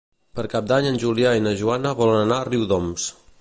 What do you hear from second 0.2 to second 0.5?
Per